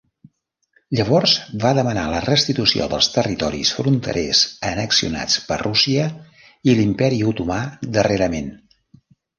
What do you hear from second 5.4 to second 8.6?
per Rússia i l'imperi Otomà darrerament.